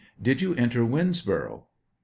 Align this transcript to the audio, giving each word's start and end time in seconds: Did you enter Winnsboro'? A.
Did 0.19 0.41
you 0.41 0.55
enter 0.55 0.83
Winnsboro'? 0.83 1.59
A. 1.59 1.63